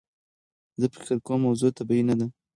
زه 0.81 0.85
فکر 0.93 1.17
کوم 1.27 1.39
موضوع 1.45 1.71
طبیعي 1.79 2.03
نده. 2.09 2.27